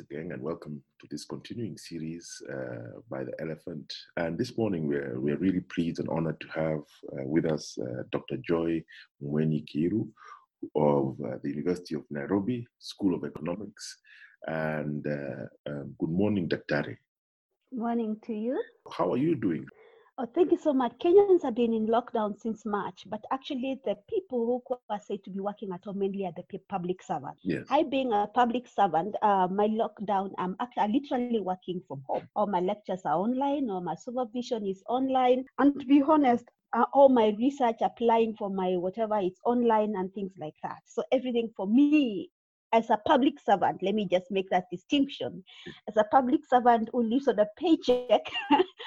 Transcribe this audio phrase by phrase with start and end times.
[0.00, 3.92] again, and welcome to this continuing series uh, by the Elephant.
[4.16, 6.80] And this morning, we're, we're really pleased and honored to have
[7.12, 8.38] uh, with us uh, Dr.
[8.38, 8.82] Joy
[9.22, 10.08] Mueni Kiiru
[10.74, 13.98] of uh, the University of Nairobi School of Economics.
[14.46, 16.98] And uh, um, good morning, Dr.
[17.72, 18.60] Morning to you.
[18.90, 19.66] How are you doing?
[20.22, 20.92] Oh, thank you so much.
[20.98, 25.30] Kenyans have been in lockdown since March, but actually the people who are said to
[25.30, 27.40] be working at home mainly are the public servants.
[27.42, 27.64] Yes.
[27.70, 32.28] I, being a public servant, uh, my lockdown, I'm actually literally working from home.
[32.36, 35.46] All my lectures are online, or my supervision is online.
[35.58, 36.44] And to be honest,
[36.74, 40.80] uh, all my research applying for my whatever it's online and things like that.
[40.84, 42.28] So everything for me
[42.72, 45.42] as a public servant, let me just make that distinction.
[45.88, 48.10] As a public servant who lives on a paycheck,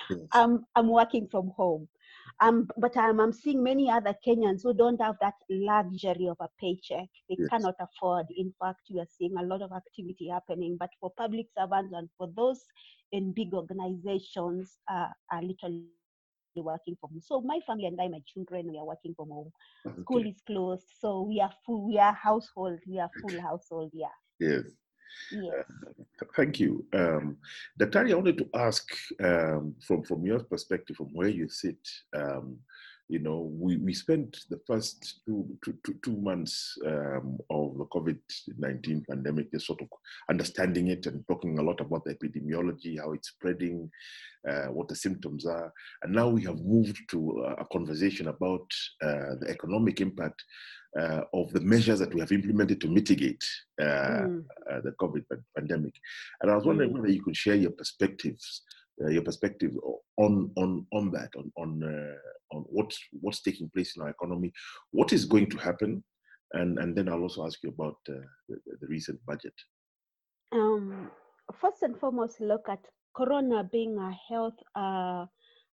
[0.09, 0.19] Yes.
[0.33, 1.87] I'm, I'm working from home.
[2.41, 6.47] Um, but I'm, I'm seeing many other Kenyans who don't have that luxury of a
[6.59, 7.07] paycheck.
[7.29, 7.49] They Yes.
[7.49, 8.27] cannot afford.
[8.35, 10.77] In fact, you are seeing a lot of activity happening.
[10.79, 12.61] But for public servants and for those
[13.11, 15.85] in big organizations, uh, are literally
[16.61, 17.21] working from home.
[17.21, 19.51] So my family and I, my children, we are working from home.
[20.01, 21.87] School is closed, so we are full.
[21.87, 22.79] We are household.
[22.87, 23.91] We are full household.
[23.93, 24.07] Yeah.
[24.39, 24.63] Yes.
[25.31, 25.65] Yes.
[26.35, 26.85] Thank you.
[26.93, 27.37] Um,
[27.79, 28.87] Daktari, I wanted to ask
[29.23, 31.77] um, from, from your perspective, from where you sit,
[32.15, 32.57] um,
[33.13, 37.85] you know, we, we spent the first two, two, two, two months um, of the
[37.85, 38.17] COVID
[38.57, 39.87] 19 pandemic just sort of
[40.29, 43.89] understanding it and talking a lot about the epidemiology, how it's spreading,
[44.49, 45.71] uh, what the symptoms are.
[46.01, 47.19] And now we have moved to
[47.59, 48.65] a conversation about
[49.03, 50.43] uh, the economic impact
[50.99, 53.43] uh, of the measures that we have implemented to mitigate
[53.79, 54.45] uh, Mm.
[54.71, 55.23] uh, the COVID
[55.55, 55.93] pandemic.
[56.41, 56.93] And I was wondering Mm.
[56.95, 58.63] whether you could share your perspectives,
[59.01, 59.71] uh, your perspective
[60.17, 62.15] on on on that, on on uh,
[62.53, 64.51] on what's what's taking place in our economy,
[64.91, 66.03] what is going to happen,
[66.53, 69.53] and and then I'll also ask you about uh, the, the recent budget.
[70.53, 71.11] um,
[71.59, 72.79] first and foremost, look at
[73.15, 75.25] corona being a health uh,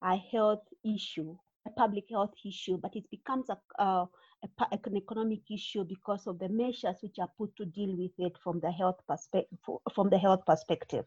[0.02, 1.36] a health issue,
[1.68, 4.06] a public health issue, but it becomes a, uh,
[4.44, 8.38] a an economic issue because of the measures which are put to deal with it
[8.44, 9.00] from the health.
[9.94, 11.06] From the health perspective,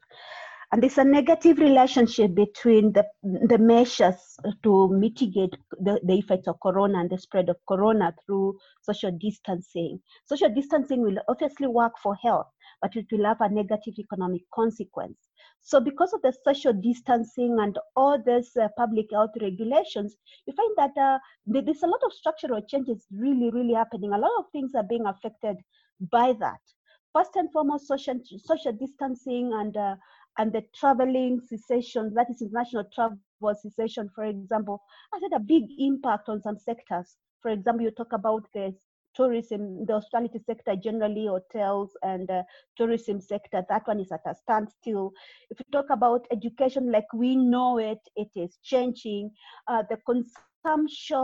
[0.72, 6.58] and there's a negative relationship between the the measures to mitigate the, the effects of
[6.60, 10.00] corona and the spread of corona through social distancing.
[10.24, 12.48] Social distancing will obviously work for health
[12.82, 15.16] but it will have a negative economic consequence.
[15.60, 20.16] So, because of the social distancing and all these uh, public health regulations,
[20.46, 24.12] you find that uh, there's a lot of structural changes really, really happening.
[24.12, 25.56] A lot of things are being affected
[26.10, 26.60] by that.
[27.14, 29.96] First and foremost, social social distancing and uh,
[30.38, 33.18] and the traveling cessation, that is international travel
[33.54, 34.82] cessation, for example,
[35.12, 37.16] has had a big impact on some sectors.
[37.40, 38.74] For example, you talk about the
[39.14, 42.42] tourism, the hospitality sector generally, hotels and uh,
[42.76, 45.12] tourism sector, that one is at a standstill.
[45.50, 49.32] If you talk about education like we know it, it is changing.
[49.68, 51.16] Uh, the consumption,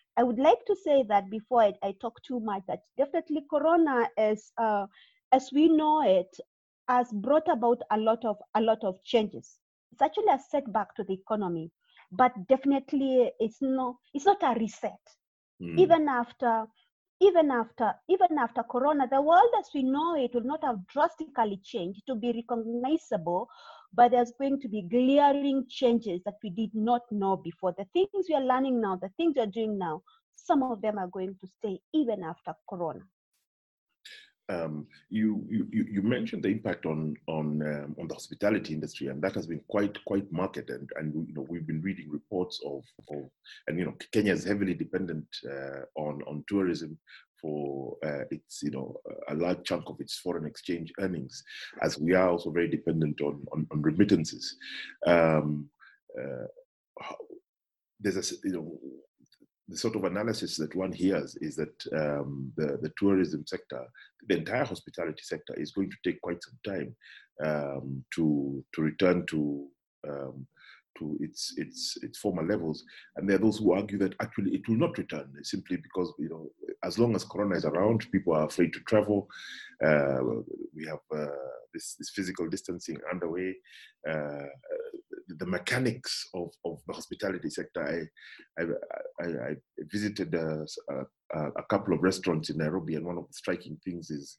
[0.00, 4.52] would like to say that before I, I talk too much, that definitely Corona is,
[4.56, 4.86] uh,
[5.32, 6.36] as we know it,
[6.88, 9.58] has brought about a lot of a lot of changes.
[9.92, 11.70] It's actually a setback to the economy,
[12.10, 15.00] but definitely it's no it's not a reset.
[15.60, 15.76] Mm.
[15.76, 16.66] Even after
[17.20, 21.60] even after even after corona the world as we know it will not have drastically
[21.62, 23.48] changed to be recognizable
[23.96, 28.26] but there's going to be glaring changes that we did not know before the things
[28.28, 30.02] we are learning now the things we're doing now
[30.36, 33.00] some of them are going to stay even after corona
[34.50, 39.08] Um, you, you you you mentioned the impact on on um, on the hospitality industry,
[39.08, 40.68] and that has been quite quite marked.
[40.68, 43.30] And and you know we've been reading reports of of
[43.66, 46.98] and you know Kenya is heavily dependent uh, on on tourism
[47.44, 48.96] for uh, its you know
[49.28, 51.44] a large chunk of its foreign exchange earnings,
[51.82, 54.56] as we are also very dependent on on, on remittances.
[55.06, 55.68] Um,
[56.18, 56.46] uh,
[58.00, 58.78] there's a you know
[59.68, 63.82] the sort of analysis that one hears is that um, the the tourism sector
[64.28, 66.96] the entire hospitality sector is going to take quite some time
[67.44, 69.66] um, to to return to
[70.08, 70.46] um,
[70.98, 72.84] to its its its former levels.
[73.16, 76.28] And there are those who argue that actually it will not return simply because you
[76.28, 76.48] know
[76.84, 79.28] as long as Corona is around, people are afraid to travel.
[79.84, 80.18] Uh,
[80.74, 81.26] we have uh,
[81.72, 83.54] this this physical distancing underway.
[84.08, 84.46] Uh,
[85.38, 87.82] the mechanics of, of the hospitality sector.
[87.82, 88.66] I I,
[89.24, 89.54] I, I
[89.92, 94.10] visited a, a, a couple of restaurants in Nairobi, and one of the striking things
[94.10, 94.36] is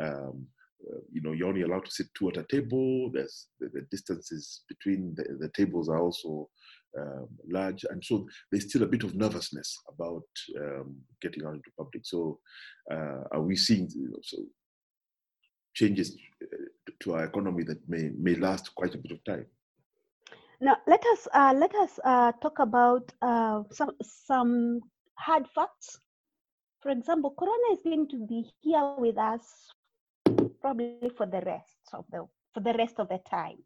[0.00, 0.46] um,
[0.90, 3.10] uh, you know, you're only allowed to sit two at a table.
[3.12, 6.48] There's the, the distances between the, the tables are also
[6.98, 10.24] um, large, and so there's still a bit of nervousness about
[10.58, 12.04] um, getting out into public.
[12.04, 12.38] So,
[12.90, 14.38] uh, are we seeing you know, so
[15.74, 19.46] changes uh, to our economy that may may last quite a bit of time?
[20.60, 24.80] Now, let us uh, let us uh, talk about uh, some some
[25.14, 25.98] hard facts.
[26.80, 29.72] For example, Corona is going to be here with us
[30.60, 33.58] probably for the rest of the for the rest of the time.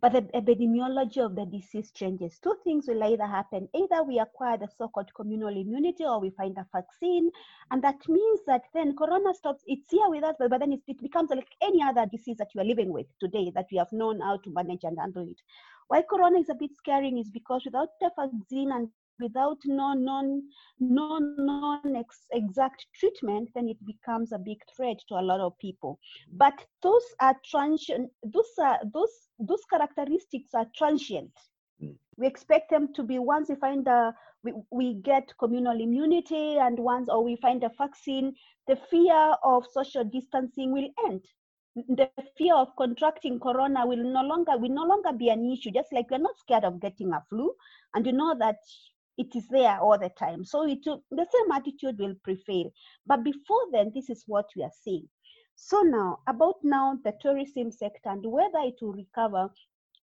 [0.00, 2.40] But the epidemiology of the disease changes.
[2.40, 3.68] Two things will either happen.
[3.72, 7.30] Either we acquire the so-called communal immunity or we find a vaccine.
[7.70, 10.80] And that means that then corona stops, it's here with us, but, but then it,
[10.88, 13.92] it becomes like any other disease that you are living with today that we have
[13.92, 15.40] known how to manage and handle it.
[15.86, 18.88] Why corona is a bit scaring is because without the vaccine and
[19.22, 20.42] without non non
[20.80, 25.58] non non ex, exact treatment then it becomes a big threat to a lot of
[25.58, 25.98] people.
[26.32, 31.32] But those are transient those are those those characteristics are transient.
[31.82, 31.96] Mm.
[32.16, 34.14] we expect them to be once we find a
[34.44, 38.34] we, we get communal immunity and once or we find a vaccine
[38.68, 41.22] the fear of social distancing will end.
[41.74, 45.70] The fear of contracting corona will no longer will no longer be an issue.
[45.70, 47.50] Just like we're not scared of getting a flu.
[47.94, 48.58] And you know that
[49.18, 50.44] it is there all the time.
[50.44, 52.72] So it will, the same attitude will prevail.
[53.06, 55.08] But before then, this is what we are seeing.
[55.54, 59.50] So now, about now the tourism sector and whether it will recover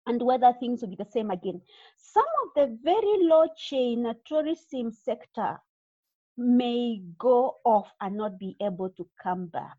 [0.06, 1.60] and whether things will be the same again.
[1.96, 5.60] Some of the very low chain tourism sector
[6.36, 9.76] may go off and not be able to come back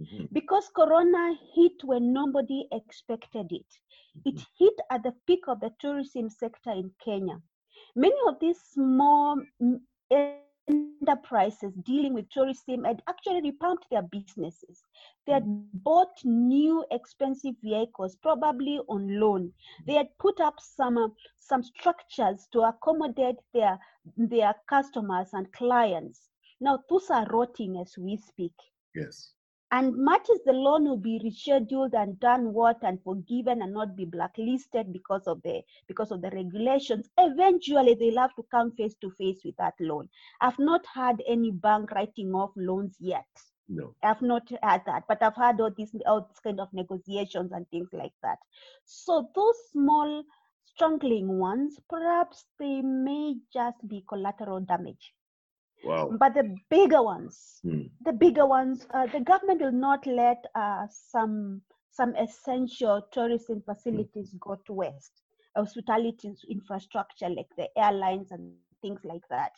[0.00, 0.32] Mhm.
[0.32, 3.66] because corona hit when nobody expected it
[4.24, 7.40] it hit at the peak of the tourism sector in kenya
[7.94, 9.40] many of these small
[11.00, 14.82] enterprises dealing with tourism had actually revamped their businesses.
[15.26, 15.44] They had
[15.82, 19.52] bought new expensive vehicles probably on loan.
[19.86, 21.08] They had put up some uh,
[21.38, 23.78] some structures to accommodate their
[24.16, 26.28] their customers and clients.
[26.60, 28.54] Now those are rotting as we speak.
[28.94, 29.32] Yes.
[29.72, 33.96] And much as the loan will be rescheduled and done what and forgiven and not
[33.96, 38.94] be blacklisted because of the because of the regulations eventually they'll have to come face
[39.00, 40.08] to face with that loan
[40.40, 43.26] i've not had any bank writing off loans yet
[43.68, 43.94] No.
[44.02, 47.68] I've not had that, but I've had all these all this kind of negotiations and
[47.70, 48.38] things like that.
[48.84, 50.24] So those small
[50.64, 55.14] struggling ones, perhaps they may just be collateral damage.
[55.82, 56.18] Wow.
[56.18, 57.86] But the bigger ones, Hmm.
[58.00, 64.34] the bigger ones, uh, the government will not let uh, some some essential tourism facilities
[64.40, 65.22] go to waste.
[65.56, 69.52] Hospitality infrastructure like the airlines and things like that.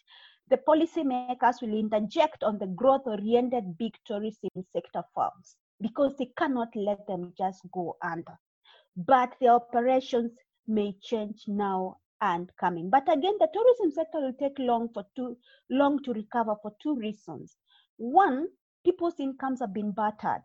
[0.49, 7.07] The policymakers will interject on the growth-oriented big tourism sector firms because they cannot let
[7.07, 8.39] them just go under.
[8.97, 10.33] But the operations
[10.67, 12.89] may change now and coming.
[12.89, 15.37] But again, the tourism sector will take long for two
[15.69, 17.57] long to recover for two reasons.
[17.99, 18.49] One,
[18.85, 20.43] people's incomes have been battered.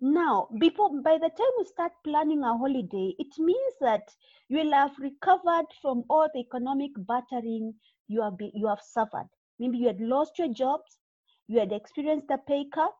[0.00, 4.02] Now, before by the time we start planning a holiday, it means that
[4.48, 7.74] you will have recovered from all the economic battering
[8.08, 9.28] you have you have suffered.
[9.58, 10.98] Maybe you had lost your jobs,
[11.46, 12.96] you had experienced a pay cut,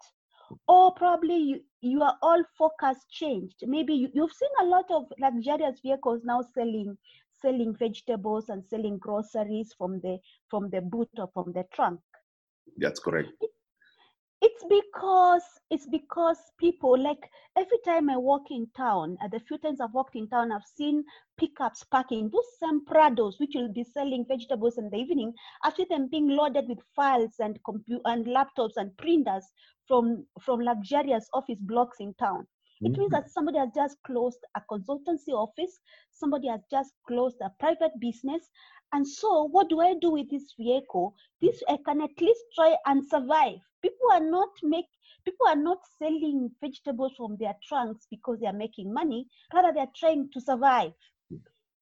[0.69, 3.57] or probably you, your all focus changed.
[3.67, 6.97] Maybe you, you've seen a lot of luxurious vehicles now selling
[7.43, 10.19] selling vegetables and selling groceries from the
[10.51, 12.01] from the boot or from the trunk
[12.79, 13.29] That's correct.
[14.43, 19.59] it's because it's because people like every time i walk in town at the few
[19.59, 21.05] times i've walked in town i've seen
[21.39, 25.33] pickups parking those same prados which will be selling vegetables in the evening
[25.65, 29.45] i've them being loaded with files and compu- and laptops and printers
[29.87, 32.47] from from luxurious office blocks in town
[32.85, 33.31] it means that mm-hmm.
[33.31, 38.49] somebody has just closed a consultancy office, somebody has just closed a private business.
[38.93, 41.15] And so, what do I do with this vehicle?
[41.41, 43.59] This I can at least try and survive.
[43.83, 44.87] People are not make
[45.25, 49.27] people are not selling vegetables from their trunks because they are making money.
[49.55, 50.93] Rather, they are trying to survive.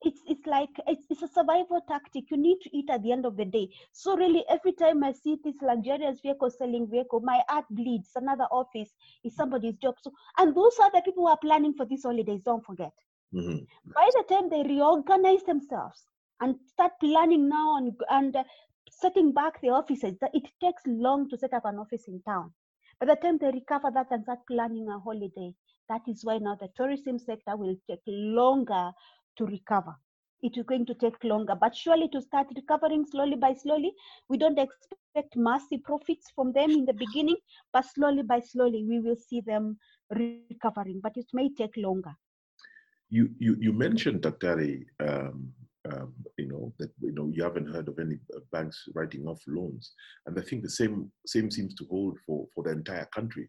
[0.03, 2.31] It's it's like it's, it's a survival tactic.
[2.31, 3.69] You need to eat at the end of the day.
[3.93, 8.13] So really, every time I see this luxurious vehicle selling vehicle, my heart bleeds.
[8.17, 9.97] Another office is somebody's job.
[10.01, 12.43] So and those are the people who are planning for these holidays.
[12.43, 12.93] Don't forget.
[13.33, 13.67] Mhm.
[13.95, 16.07] By the time they reorganize themselves
[16.41, 18.45] and start planning now and and uh,
[18.91, 22.53] setting back the offices, that it takes long to set up an office in town.
[22.99, 25.55] By the time they recover that and start planning a holiday,
[25.89, 28.93] that is why now the tourism sector will take longer
[29.37, 29.95] to recover.
[30.43, 33.93] It is going to take longer, but surely to start recovering slowly by slowly.
[34.29, 37.37] We don't expect massive profits from them in the beginning,
[37.73, 39.79] but slowly by slowly we will see them
[40.11, 42.15] recovering, but it may take longer.
[43.11, 45.53] You you, you mentioned, Daktari, um,
[45.93, 49.43] um, you know that you know you haven't heard of any uh, banks writing off
[49.47, 49.93] loans,
[50.27, 53.49] and I think the same same seems to hold for for the entire country.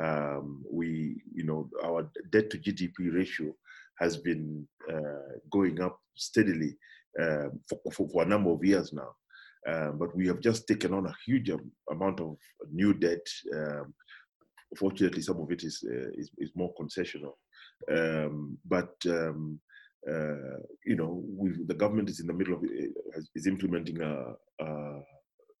[0.00, 3.54] Um, we you know our debt to GDP ratio
[3.98, 6.76] has been uh, going up steadily
[7.20, 9.14] uh, for, for, for, a number of years now.
[9.68, 11.50] Uh, but we have just taken on a huge
[11.90, 12.36] amount of
[12.70, 13.26] new debt.
[13.54, 13.94] Um,
[14.76, 17.34] fortunately, some of it is, uh, is, is, more concessional.
[17.90, 19.58] Um, but um,
[20.10, 21.24] uh, you know,
[21.66, 25.00] the government is in the middle of uh, is implementing a, a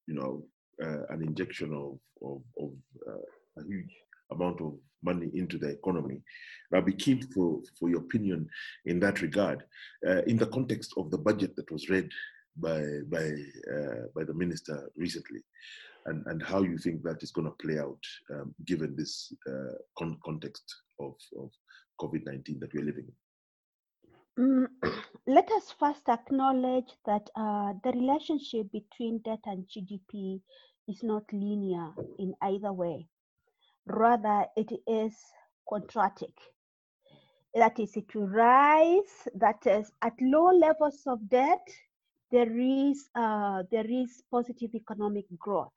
[0.06, 0.44] you know
[0.82, 2.72] uh, an injection of of, of
[3.08, 3.94] uh, a huge
[4.34, 6.20] amount of money into the economy.
[6.72, 8.48] I'll be keen for, for your opinion
[8.86, 9.62] in that regard,
[10.06, 12.08] uh, in the context of the budget that was read
[12.56, 13.26] by by
[13.74, 15.40] uh, by the minister recently,
[16.06, 19.32] and and how you think that is going to play out um, given this
[19.98, 20.64] con- context
[21.00, 21.50] of of
[22.00, 23.14] COVID nineteen that we're living in.
[24.38, 24.66] Mm,
[25.26, 30.40] let us first acknowledge that uh, the relationship between debt and GDP
[30.88, 33.06] is not linear in either way.
[33.86, 35.14] Rather, it is
[35.66, 36.34] quadratic.
[37.54, 39.28] That is, it will rise.
[39.34, 41.66] That is, at low levels of debt,
[42.30, 45.72] there is uh, there is positive economic growth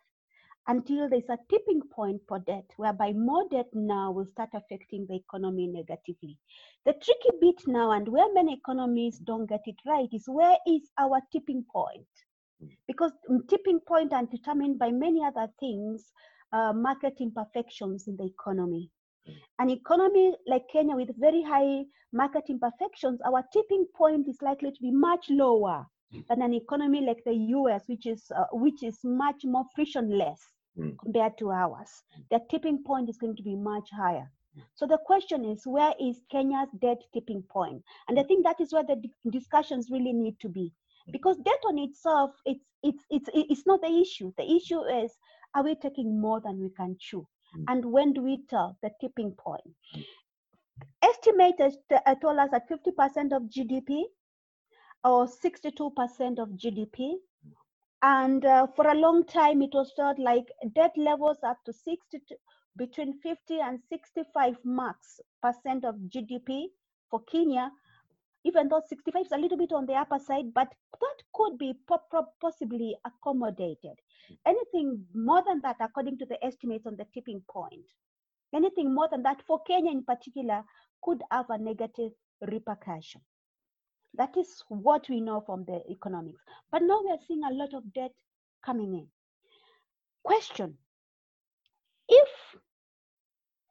[0.68, 5.16] until there's a tipping point for debt, whereby more debt now will start affecting the
[5.16, 6.38] economy negatively.
[6.86, 10.90] The tricky bit now, and where many economists don't get it right, is where is
[10.98, 12.08] our tipping point?
[12.88, 13.12] Because
[13.48, 16.12] tipping point are determined by many other things,
[16.54, 18.90] uh, market imperfections in the economy.
[19.60, 24.82] An economy like Kenya with very high market imperfections, our tipping point is likely to
[24.82, 25.86] be much lower
[26.30, 30.40] than an economy like the US, which is uh, which is much more frictionless
[30.78, 30.98] mm.
[31.00, 32.04] compared to ours.
[32.32, 34.32] The tipping point is going to be much higher.
[34.76, 37.84] So the question is, where is Kenya's debt tipping point?
[38.08, 40.74] And I think that is where the discussions really need to be,
[41.12, 44.32] because debt on itself, it's it's it's it's not the issue.
[44.38, 45.12] The issue is,
[45.58, 47.28] are we taking more than we can chew?
[47.58, 47.64] Mm.
[47.68, 49.76] And when do we tell the tipping point?
[51.04, 54.04] Estimators uh, told us that 50% of GDP
[55.04, 57.16] or 62% of GDP
[58.04, 60.46] and uh, for a long time, it was thought like
[60.76, 62.36] debt levels up to 60 to,
[62.78, 66.66] between 50 and 65 marks percent of GDP
[67.10, 67.72] for Kenya,
[68.44, 70.68] even though 65 is a little bit on the upper side, but
[71.02, 71.74] that could be
[72.42, 74.00] possibly accommodated.
[74.32, 74.38] Mm.
[74.46, 77.86] Anything more than that, according to the estimates on the tipping point,
[78.54, 80.64] anything more than that for Kenya in particular
[81.04, 82.12] could have a negative
[82.48, 83.22] repercussion.
[84.14, 86.42] That is what we know from the economics.
[86.72, 88.14] But now we are seeing a lot of debt
[88.66, 89.08] coming in.
[90.24, 90.78] Question
[92.10, 92.30] If,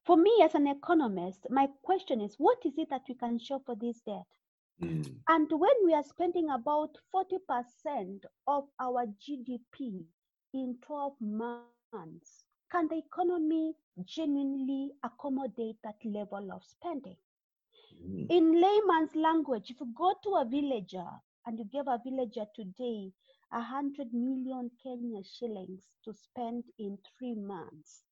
[0.04, 3.60] for me as an economist, my question is what is it that we can show
[3.64, 4.26] for this debt?
[4.82, 5.16] Mm.
[5.28, 10.04] And when we are spending about 40% of our GDP
[10.52, 17.16] in 12 months, can the economy genuinely accommodate that level of spending?
[18.04, 18.26] Mm.
[18.30, 21.08] In layman's language, if you go to a villager
[21.46, 23.12] and you give a villager today
[23.52, 28.02] a hundred million Kenya shillings to spend in three months,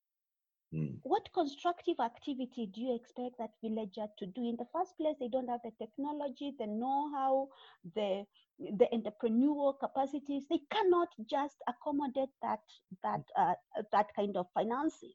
[0.74, 0.98] mm.
[1.02, 4.48] what constructive activity do you expect that villager to do?
[4.48, 7.48] In the first place, they don't have the technology, the know-how,
[7.94, 8.24] the
[8.58, 10.44] the entrepreneurial capacities.
[10.48, 12.60] They cannot just accommodate that
[13.02, 13.54] that uh,
[13.92, 15.14] that kind of financing.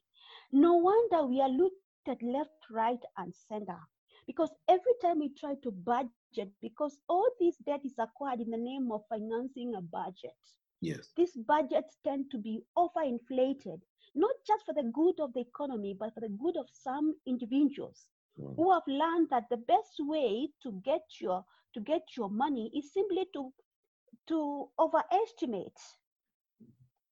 [0.52, 1.76] No wonder we are looked
[2.08, 3.78] at left, right, and center
[4.26, 8.56] because every time we try to budget, because all this debt is acquired in the
[8.56, 10.38] name of financing a budget.
[10.80, 11.10] Yes.
[11.16, 13.80] These budgets tend to be overinflated,
[14.14, 18.06] not just for the good of the economy, but for the good of some individuals
[18.38, 18.54] mm.
[18.56, 22.92] who have learned that the best way to get your to get your money is
[22.92, 23.52] simply to
[24.28, 25.78] to overestimate,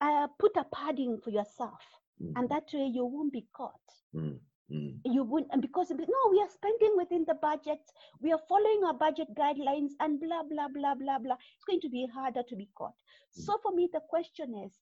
[0.01, 1.81] uh, put a padding for yourself,
[2.23, 2.33] mm.
[2.37, 3.75] and that way you won't be caught.
[4.15, 4.39] Mm.
[4.71, 4.99] Mm.
[5.05, 7.81] You wouldn't, and because no, we are spending within the budget,
[8.21, 11.37] we are following our budget guidelines, and blah blah blah blah blah.
[11.57, 12.95] It's going to be harder to be caught.
[13.39, 13.45] Mm.
[13.45, 14.73] So for me, the question is,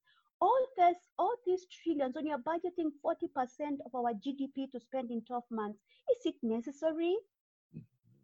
[0.40, 5.22] all this, all these trillions, when you're budgeting 40% of our GDP to spend in
[5.22, 5.78] 12 months,
[6.10, 7.16] is it necessary?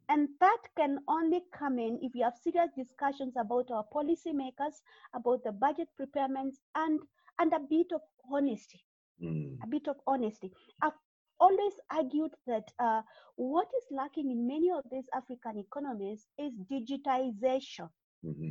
[0.09, 4.83] And that can only come in if you have serious discussions about our policymakers,
[5.14, 7.00] about the budget preparements, and
[7.38, 8.85] and a bit of honesty.
[9.23, 9.57] Mm.
[9.64, 10.52] A bit of honesty.
[10.83, 10.99] I've
[11.40, 13.02] always argued that uh,
[13.37, 17.88] what is lacking in many of these African economies is digitization.
[18.25, 18.50] Mm-hmm.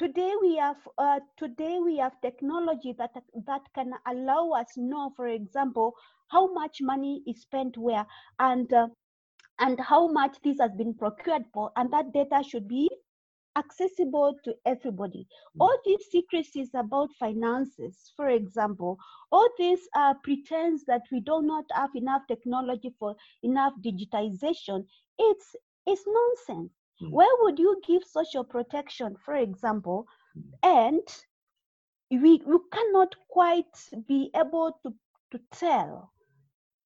[0.00, 3.10] Today we have uh, today we have technology that
[3.46, 5.92] that can allow us know for example
[6.28, 8.06] how much money is spent where
[8.38, 8.88] and uh,
[9.58, 12.88] and how much this has been procured for and that data should be
[13.58, 15.26] accessible to everybody.
[15.28, 15.60] Mm.
[15.60, 18.96] all these secrecies about finances for example
[19.30, 24.86] all this uh, pretends that we do not have enough technology for enough digitization.
[25.18, 27.10] It's it's nonsense Mm.
[27.12, 30.42] where would you give social protection for example Mm.
[30.62, 31.24] and
[32.10, 34.94] we, we cannot quite be able to,
[35.30, 36.12] to tell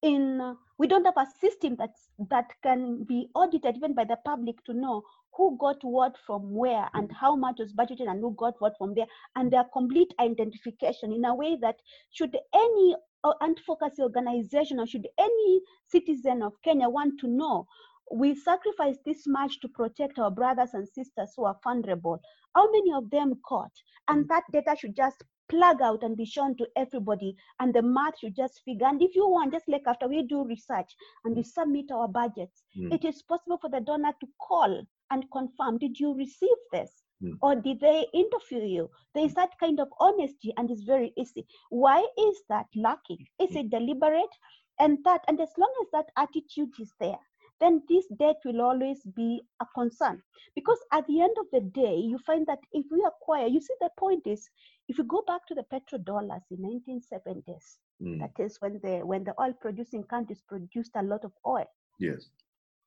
[0.02, 1.90] in uh, we don't have a system that
[2.30, 5.02] that can be audited even by the public to know
[5.35, 8.94] who got what from where and how much was budgeted and who got what from
[8.94, 9.06] there
[9.37, 11.76] and their complete identification in a way that
[12.12, 12.94] should any
[13.25, 17.66] uh, advocacy organization or should any citizen of Kenya want to know
[18.12, 22.20] we sacrifice this much to protect our brothers and sisters who are vulnerable.
[22.54, 23.73] How many of them caught?
[24.08, 28.18] And that data should just plug out and be shown to everybody and the math
[28.18, 28.87] should just figure.
[28.87, 30.90] And if you want just like after we do research
[31.25, 32.92] and we submit our budgets Mm.
[32.94, 36.90] it is possible for the donor to call and confirm did you receive this?
[37.23, 37.38] Mm.
[37.42, 38.90] or did they interview you?
[39.14, 41.46] There is that kind of honesty and it's very easy.
[41.70, 44.34] Why is that lacking is it deliberate?
[44.80, 47.18] And that and as long as that attitude is there
[47.61, 50.23] then this debt will always be a concern.
[50.54, 53.75] Because at the end of the day you find that if we acquire you see
[53.80, 54.49] the point is
[54.88, 58.18] if you go back to the petrodollars in 1970s Mm.
[58.18, 61.66] that is when the when the oil producing countries produced a lot of oil.
[61.99, 62.30] Yes.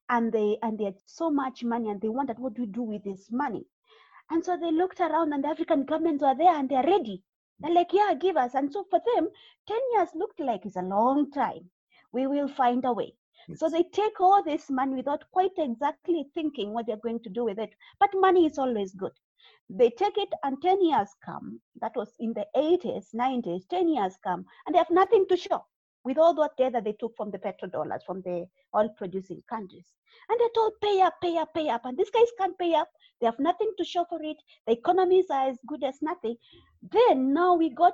[0.09, 2.81] and they and they had so much money and they wondered what do we do
[2.83, 3.65] with this money?
[4.29, 7.24] And so they looked around and the african governments were there and they're ready.
[7.59, 8.53] They're like yeah give us.
[8.55, 9.29] And so for them
[9.67, 11.69] 10 years looked like it's a long time.
[12.12, 13.15] We will find a way
[13.56, 17.46] so they take all this money without quite exactly thinking what they're going to do
[17.46, 17.70] with it.
[18.00, 19.13] But money is always good.
[19.69, 21.62] They take it and 10 years come.
[21.82, 25.63] That was in the 80s 90s 10 years come and they have nothing to show
[26.04, 28.45] with all that data they took from the petrodollars from the
[28.76, 29.88] oil producing countries.
[30.30, 31.86] And they're told pay up pay up pay up.
[31.86, 32.89] And these guys can't pay up.
[33.19, 34.38] They have nothing to show for it.
[34.65, 36.36] The economies are as good as nothing.
[36.91, 37.93] Then now we got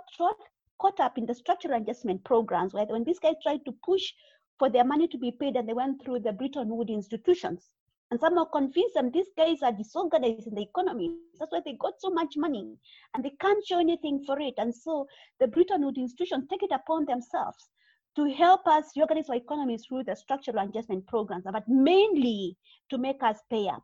[0.79, 4.13] caught up in the structural adjustment programs where when these guys tried to push
[4.59, 7.69] for their money to be paid and they went through the Bretton Woods institutions
[8.11, 11.15] and somehow convinced them these guys are disorganized in the economy.
[11.39, 12.77] That's why they got so much money
[13.13, 14.53] and they can't show anything for it.
[14.57, 15.07] And so
[15.39, 17.69] the Bretton Woods institutions take it upon themselves
[18.15, 22.55] to help us reorganize our economy through the structural adjustment programs, but mainly
[22.89, 23.83] to make us pay up.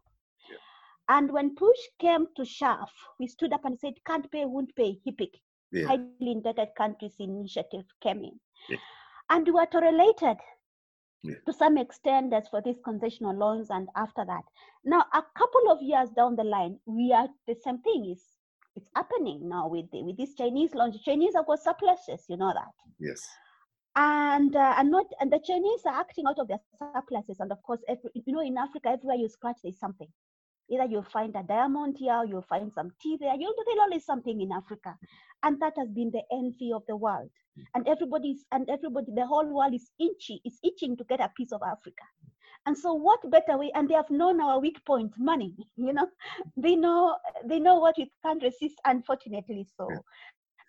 [1.09, 4.99] And when push came to shove, we stood up and said, can't pay, won't pay,
[5.07, 5.31] HIPC,
[5.71, 5.87] Yeah.
[5.87, 8.39] highly indebted countries initiative came in.
[8.69, 8.77] Yeah.
[9.31, 10.37] And we were tolerated
[11.23, 11.35] Yeah.
[11.45, 14.43] to some extent as for these concessional loans and after that.
[14.85, 18.23] Now, a couple of years down the line, we are the same thing is
[18.75, 21.01] it's happening now with the, with these Chinese loans.
[21.03, 23.27] Chinese have got surpluses, you know that Yes.
[23.95, 27.39] and uh, and not and the Chinese are acting out of their surpluses.
[27.39, 30.07] And of course, every, you know, in Africa, everywhere you scratch, there's something.
[30.71, 33.33] Either you'll find a diamond here, you'll find some tea there.
[33.35, 34.95] You'll do there's always something in Africa,
[35.43, 37.29] and that has been the envy of the world.
[37.75, 41.51] And everybody's and everybody, the whole world is itchy, is itching to get a piece
[41.51, 42.03] of Africa.
[42.65, 43.71] And so, what better way?
[43.73, 45.55] And they have known our weak point, money.
[45.77, 46.07] You know,
[46.57, 48.75] they know they know what we can't resist.
[48.85, 49.89] Unfortunately, so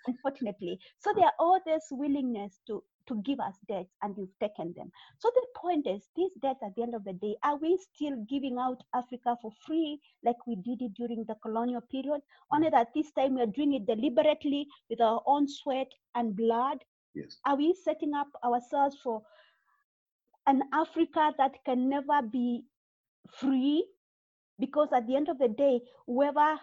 [0.06, 4.72] unfortunately, so there are all this willingness to to give us debts, and you've taken
[4.76, 4.90] them.
[5.18, 8.16] So the point is, these debts at the end of the day, are we still
[8.28, 12.22] giving out Africa for free like we did it during the colonial period?
[12.52, 16.78] Only that this time we are doing it deliberately with our own sweat and blood.
[17.14, 17.38] Yes.
[17.44, 19.22] Are we setting up ourselves for
[20.46, 22.62] an Africa that can never be
[23.28, 23.84] free?
[24.60, 26.58] Because at the end of the day, whoever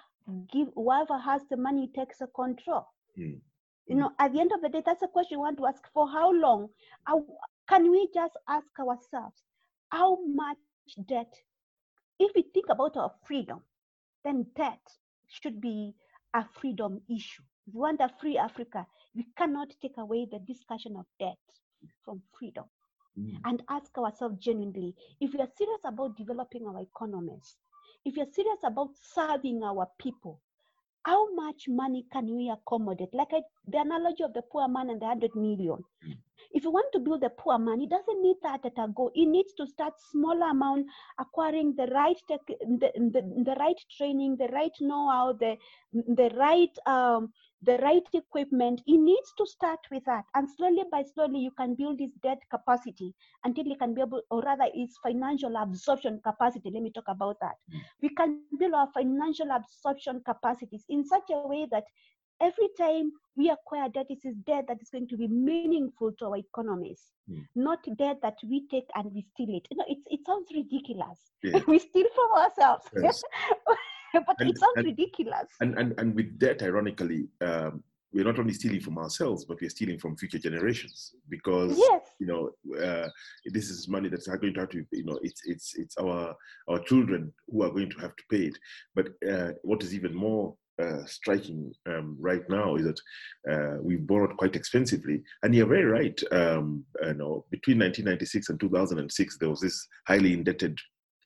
[0.51, 2.85] give whoever has the money takes a control.
[3.17, 3.39] Mm.
[3.87, 5.83] You know, at the end of the day, that's a question we want to ask
[5.93, 6.69] for how long?
[7.05, 7.25] How,
[7.69, 9.43] can we just ask ourselves
[9.89, 10.57] how much
[11.07, 11.33] debt?
[12.19, 13.61] If we think about our freedom,
[14.23, 14.81] then debt
[15.27, 15.95] should be
[16.33, 17.43] a freedom issue.
[17.67, 21.39] If we want a free Africa, we cannot take away the discussion of debt
[22.03, 22.65] from freedom
[23.17, 23.41] Mm.
[23.45, 27.57] and ask ourselves genuinely if we are serious about developing our economies,
[28.05, 30.41] if we are serious about serving our people,
[31.07, 33.13] how much money can we accommodate?
[33.13, 35.77] Like I, the analogy of the poor man and the 100 million.
[36.05, 36.17] Mm.
[36.51, 39.09] If you want to build the poor man, he doesn't need that at a go.
[39.13, 44.35] He needs to start smaller amount, acquiring the right tech, the, the, the right training,
[44.37, 45.55] the right know-how, the
[45.93, 47.31] the right um,
[47.63, 48.81] the right equipment.
[48.85, 50.25] It needs to start with that.
[50.35, 54.21] And slowly by slowly, you can build his debt capacity until he can be able,
[54.29, 56.69] or rather, his financial absorption capacity.
[56.71, 57.55] Let me talk about that.
[57.73, 57.79] Mm.
[58.01, 61.85] We can build our financial absorption capacities in such a way that
[62.41, 66.25] every time we acquire debt, it is debt that is going to be meaningful to
[66.25, 67.43] our economies, mm.
[67.55, 69.67] not debt that we take and we steal it.
[69.71, 71.31] You know, it, it sounds ridiculous.
[71.43, 71.59] Yeah.
[71.67, 72.85] we steal from ourselves.
[73.01, 73.21] Yes.
[74.13, 75.47] but and, it sounds and, ridiculous.
[75.61, 79.69] And, and, and with debt, ironically, um, we're not only stealing from ourselves, but we're
[79.69, 82.01] stealing from future generations because yes.
[82.19, 83.09] you know uh,
[83.45, 86.33] this is money that's going to have to you know it's it's it's our
[86.69, 88.57] our children who are going to have to pay it.
[88.95, 92.99] But uh, what is even more uh, striking um, right now is that
[93.51, 95.23] uh, we borrowed quite expensively.
[95.43, 96.19] And you're very right.
[96.31, 100.77] Um, you know, between 1996 and 2006, there was this highly indebted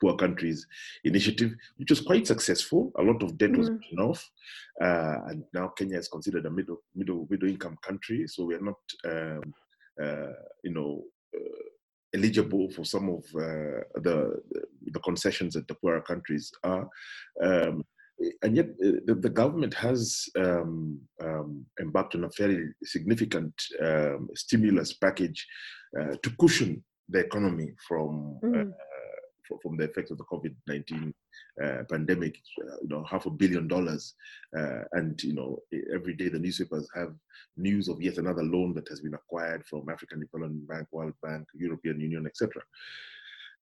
[0.02, 0.66] poor countries
[1.04, 2.80] initiative, which was quite successful.
[2.98, 4.00] A lot of debt was mm-hmm.
[4.08, 4.20] off,
[4.86, 8.26] uh, and now Kenya is considered a middle middle middle income country.
[8.26, 8.80] So we are not,
[9.12, 9.44] um,
[10.04, 10.34] uh,
[10.66, 10.92] you know.
[11.36, 11.62] Uh,
[12.14, 14.16] eligible for some of uh, the
[14.94, 16.86] the concessions that the poorer countries are.
[17.42, 17.84] Um,
[18.42, 24.28] and yet uh, the, the government has um, um, embarked on a very significant um,
[24.34, 25.46] stimulus package
[25.98, 28.72] uh, to cushion the economy from mm.
[29.62, 31.12] From the effects of the COVID nineteen
[31.62, 32.36] uh, pandemic.
[32.60, 34.14] Uh, you know, half a billion dollars,
[34.56, 35.58] uh, and you know,
[35.94, 37.14] every day the newspapers have
[37.56, 41.46] news of yet another loan that has been acquired from African Development Bank, World Bank,
[41.54, 42.62] European Union, etc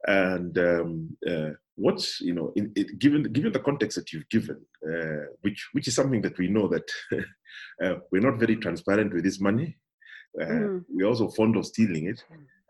[0.07, 4.61] and um, uh, what's you know in, it, given given the context that you've given
[4.89, 6.91] uh, which which is something that we know that
[7.85, 9.77] uh, we're not very transparent with this money
[10.41, 10.83] mm.
[10.89, 12.23] we're also fond of stealing it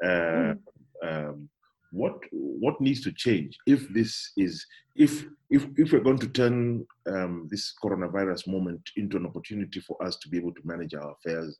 [0.05, 0.59] mm.
[1.05, 1.49] um,
[1.91, 4.65] what what needs to change if this is
[4.97, 10.01] if if if we're going to turn um, this coronavirus moment into an opportunity for
[10.05, 11.59] us to be able to manage our affairs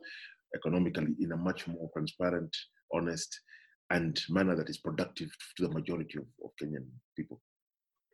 [0.55, 2.55] economically in a much more transparent
[2.93, 3.41] honest
[3.91, 7.41] and manner that is productive to the majority of, of Kenyan people.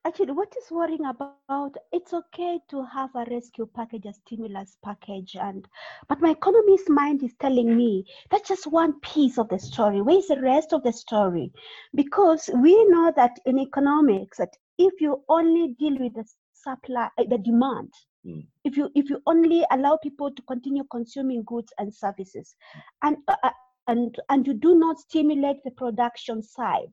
[0.06, 5.34] Actually, what is worrying about it's okay to have a rescue package, a stimulus package,
[5.34, 5.66] and
[6.06, 10.00] but my economist mind is telling me that's just one piece of the story.
[10.00, 11.52] Where's the rest of the story?
[11.92, 17.24] Because we know that in economics that if you only deal with the supply, uh,
[17.28, 17.92] the demand,
[18.24, 18.46] mm.
[18.62, 22.54] if you if you only allow people to continue consuming goods and services,
[23.02, 23.50] and uh, uh
[23.88, 26.92] and, and you do not stimulate the production side,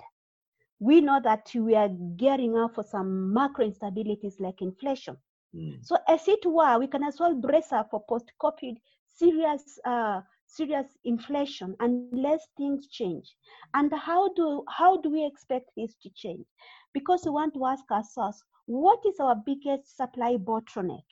[0.84, 5.15] we know that we are gearing up for some macro instabilities like inflation.
[5.56, 5.78] Mm.
[5.82, 8.76] So as it were, we can as well brace up for post-COVID
[9.08, 13.36] serious uh, serious inflation unless things change.
[13.74, 16.46] And how do how do we expect this to change?
[16.93, 21.08] Because we want to ask ourselves, what is our biggest supply bottleneck?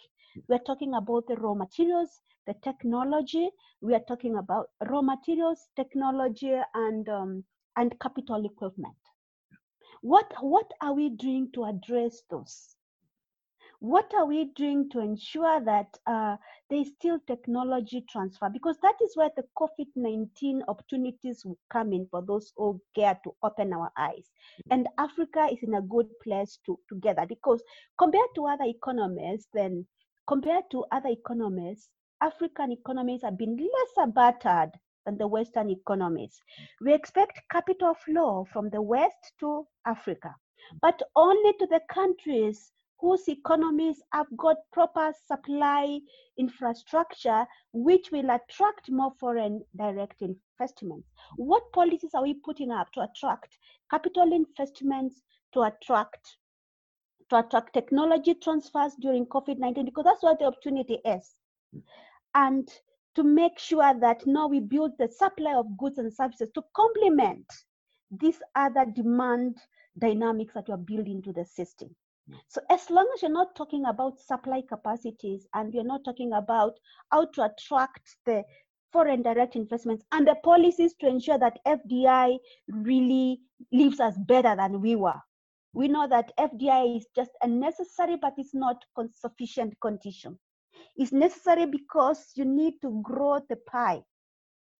[0.49, 3.49] We're talking about the raw materials, the technology.
[3.81, 7.43] We are talking about raw materials, technology, and um,
[7.77, 9.00] and capital equipment.
[10.01, 12.75] What what are we doing to address those?
[13.79, 16.37] What are we doing to ensure that uh,
[16.69, 18.47] there is still technology transfer?
[18.49, 23.19] Because that is where the COVID 19 opportunities will come in for those who care
[23.23, 24.29] to open our eyes.
[24.69, 27.63] And Africa is in a good place to together because
[27.97, 29.87] compared to other economies, then
[30.27, 31.89] compared to other economies,
[32.21, 34.71] African economies have been less battered
[35.05, 36.41] than the Western economies.
[36.81, 40.35] We expect capital flow from the West to Africa,
[40.81, 45.99] but only to the countries whose economies have got proper supply
[46.37, 51.07] infrastructure, which will attract more foreign direct investments.
[51.35, 53.57] What policies are we putting up to attract
[53.89, 56.37] capital investments, to attract
[57.29, 59.85] to attract technology transfers during COVID-19?
[59.85, 61.33] Because that's what the opportunity is
[62.35, 62.69] and
[63.15, 67.45] to make sure that now we build the supply of goods and services to complement
[68.19, 69.58] these other demand
[70.00, 71.89] dynamics that you're building into the system.
[72.30, 72.38] Mm.
[72.47, 76.74] So as long as you're not talking about supply capacities and you're not talking about
[77.12, 78.43] how to attract the
[78.91, 83.39] foreign direct investments and the policies to ensure that FDI really
[83.71, 85.19] leaves us better than we were.
[85.74, 90.38] We know that FDI is just a necessary, but it's not sufficient condition
[91.01, 94.01] is necessary because you need to grow the pie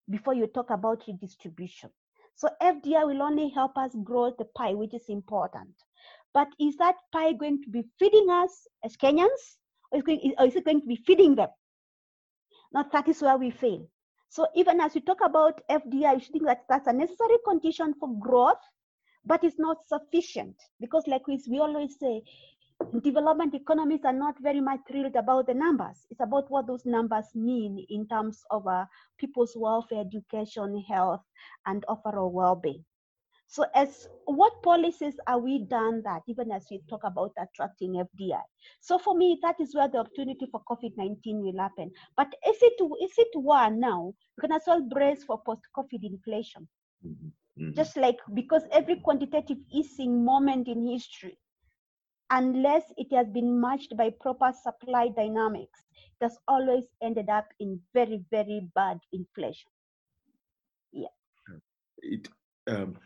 [0.08, 1.90] before you talk about redistribution.
[2.36, 5.74] So FDI will only help us grow the pie, which is important.
[6.32, 9.58] But is that pie going to be feeding us as Kenyans,
[9.90, 11.48] or is, going, or is it going to be feeding them?
[12.72, 13.86] Now that is where we fail.
[14.28, 18.08] So even as we talk about FDI, you think that that's a necessary condition for
[18.18, 18.62] growth,
[19.26, 22.22] but it's not sufficient because, like we, we always say,
[23.02, 26.06] development economies are not very much thrilled about the numbers.
[26.10, 28.84] It's about what those numbers mean in terms of uh,
[29.18, 31.22] people's welfare, education, health,
[31.66, 32.84] and overall well-being.
[33.46, 38.40] So as what policies are we done that, even as we talk about attracting FDI?
[38.80, 41.90] So for me, that is where the opportunity for COVID-19 will happen.
[42.16, 44.14] But is it, is it one now?
[44.38, 46.66] You can as well brace for post-COVID inflation.
[47.06, 47.62] Mm-hmm.
[47.62, 47.74] Mm-hmm.
[47.74, 51.36] Just like, because every quantitative easing moment in history,
[52.32, 55.80] unless it has been matched by proper supply dynamics,
[56.20, 59.70] it has always ended up in very, very bad inflation.
[60.92, 61.08] Yeah.
[61.98, 62.28] It,
[62.68, 62.96] um,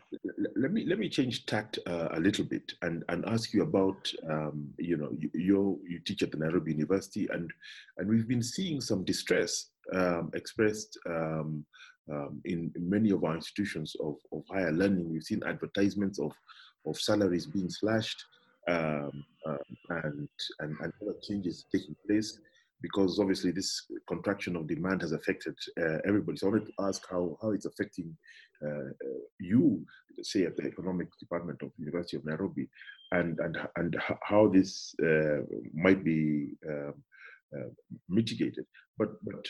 [0.55, 4.11] let me let me change tact uh, a little bit and, and ask you about
[4.29, 7.51] um, you know you, you, you teach at the Nairobi University and
[7.97, 11.65] and we've been seeing some distress um, expressed um,
[12.13, 15.09] um, in many of our institutions of, of higher learning.
[15.09, 16.33] We've seen advertisements of
[16.85, 18.23] of salaries being slashed
[18.67, 19.57] um, uh,
[20.03, 20.27] and,
[20.59, 22.39] and and other changes taking place
[22.81, 26.37] because obviously this contraction of demand has affected uh, everybody.
[26.37, 28.15] So I wanted to ask how, how it's affecting
[28.63, 29.85] uh, uh, you,
[30.21, 32.67] say at the economics department of University of Nairobi,
[33.11, 35.41] and and and how this uh,
[35.73, 36.93] might be um,
[37.55, 37.69] uh,
[38.09, 38.65] mitigated.
[38.97, 39.45] But but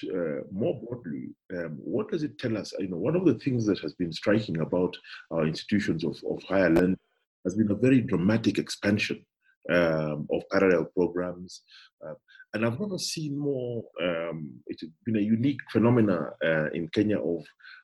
[0.51, 2.73] more broadly, um, what does it tell us?
[2.79, 4.95] You know, one of the things that has been striking about
[5.31, 6.97] our institutions of, of higher learning
[7.43, 9.25] has been a very dramatic expansion
[9.73, 11.61] um, of parallel programs.
[12.05, 12.13] Uh,
[12.53, 17.43] and I've never seen more, um, it's been a unique phenomena uh, in Kenya of,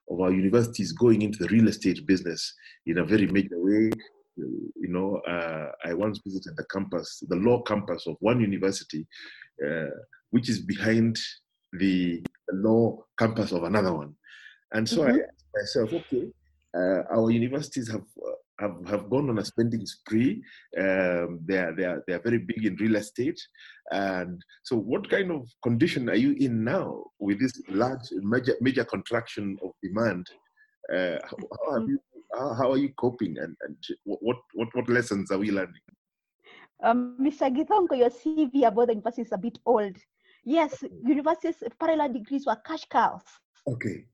[0.10, 2.54] of our universities going into the real estate business
[2.86, 3.92] in a very major way.
[4.36, 9.06] You know, uh, I once visited the campus, the law campus of one university,
[9.64, 9.92] uh,
[10.32, 11.20] which is behind
[11.74, 14.16] the, the, law campus of another one.
[14.72, 15.18] And so mm-hmm.
[15.18, 16.32] I asked myself, okay,
[16.76, 20.42] uh, our universities have uh, have, have gone on a spending spree.
[20.78, 23.40] Um, they, are, they, are, they are very big in real estate.
[23.92, 28.86] And so, what kind of condition are you in now with this large, major, major
[28.86, 30.28] contraction of demand?
[30.94, 31.38] Uh, how,
[31.72, 32.00] how, you,
[32.34, 35.82] how, how, are you coping and, and what, what, what lessons are we learning?
[36.84, 37.50] Um, Mr.
[37.50, 39.96] Githongo, your CV about the university is a bit old.
[40.44, 43.22] Yes, universities, parallel degrees were cash cows.
[43.66, 44.06] Okay.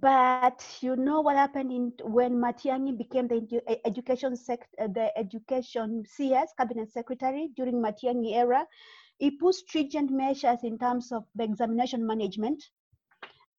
[0.00, 5.16] But you know what happened in, when Matiang'i became the edu education sec, uh, the
[5.16, 8.66] education CS cabinet secretary during Matiang'i era,
[9.18, 12.60] he put stringent measures in terms of the examination management.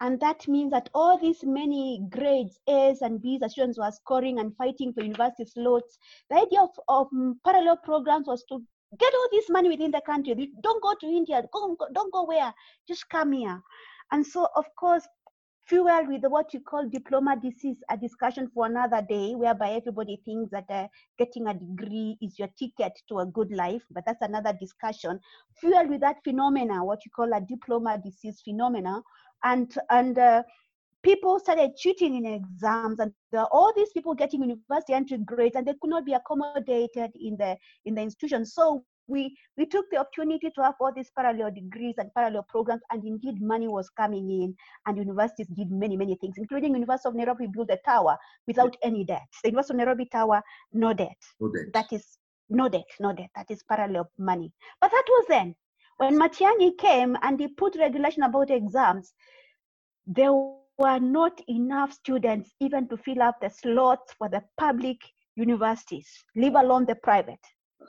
[0.02, 4.40] And that means that all these many grades, A's and B's that students were scoring
[4.40, 5.98] and fighting for university slots,
[6.30, 7.08] the idea of, of
[7.46, 8.62] parallel programs was to
[9.00, 10.52] get all this money within the country.
[10.62, 12.54] Don't go to India, go, don't go where,
[12.90, 13.62] just come here.
[14.12, 15.08] And so, of course,
[15.68, 20.52] fueled with what you call diploma disease, a discussion for another day, whereby everybody thinks
[20.52, 24.54] that uh, getting a degree is your ticket to a good life, but that's another
[24.60, 25.20] discussion.
[25.60, 29.02] Fueled with that phenomena, what you call a diploma disease phenomena,
[29.44, 30.44] and and uh,
[31.04, 35.56] people started cheating in exams, and there are all these people getting university entry grades,
[35.56, 38.46] and they could not be accommodated in the in the institution.
[38.46, 42.82] So we, we took the opportunity to have all these parallel degrees and parallel programs,
[42.92, 47.16] and indeed money was coming in, and universities did many, many things, including University of
[47.16, 49.28] Nairobi built a tower without any debt.
[49.44, 50.42] The University of Nairobi tower,
[50.74, 51.18] no debt.
[51.40, 51.74] No debt.
[51.74, 52.18] That is
[52.50, 53.30] no debt, no debt.
[53.36, 54.52] That is parallel money.
[54.82, 55.56] But that was then.
[55.98, 59.14] When Matiang'i came and he put regulation about exams,
[60.06, 60.34] there
[60.78, 64.98] were not enough students even to fill up the slots for the public
[65.36, 67.40] universities, leave alone the private.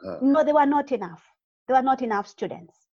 [0.04, 1.22] Uh, no, there were not enough.
[1.66, 2.86] There were not enough students.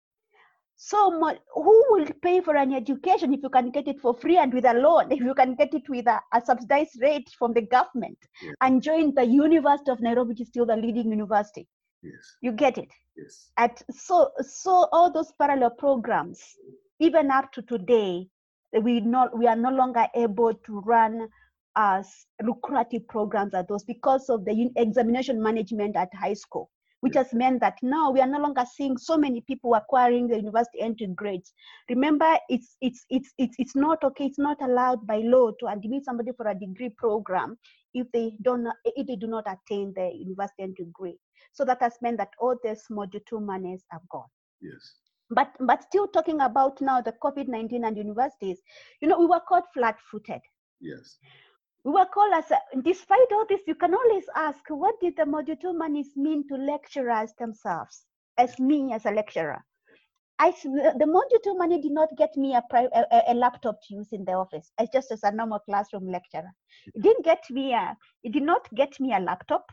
[0.76, 1.12] So,
[1.54, 4.66] who will pay for an education if you can get it for free and with
[4.66, 8.18] a loan, if you can get it with a, a subsidized rate from the government
[8.42, 8.54] yes.
[8.62, 11.68] and join the University of Nairobi, which is still the leading university?
[12.02, 12.36] Yes.
[12.42, 12.92] You get it?
[13.16, 13.52] Yes.
[13.58, 16.42] At, so, so all those parallel programs,
[17.00, 18.28] even up to today,
[18.82, 21.30] we, not, we are no longer able to run
[21.76, 26.70] as lucrative programs as those because of the examination management at high school
[27.04, 30.38] which has meant that now we are no longer seeing so many people acquiring the
[30.38, 31.52] university entry grades.
[31.90, 34.28] Remember, it's it's it's it's it's not okay.
[34.28, 37.58] It's not allowed by law to admit somebody for a degree program
[37.94, 41.20] if they don't if they do not attain the university entry grade.
[41.52, 44.30] So that has meant that all these module two monies are gone.
[44.62, 44.94] Yes.
[45.30, 48.62] But but still talking about now the COVID nineteen and universities,
[49.02, 50.40] you know, we were caught flat-footed.
[50.80, 51.18] Yes
[51.84, 52.52] we were called as,
[52.84, 56.56] despite all this, you can always ask, what did the module two monies mean to
[56.56, 58.06] lecturers themselves,
[58.38, 59.64] as me as a lecturer?
[60.40, 64.08] I, the module two money did not get me a, a, a, laptop to use
[64.12, 64.72] in the office.
[64.80, 66.52] As just as a normal classroom lecturer.
[66.94, 69.66] It didn't get me a, it did not get me a laptop.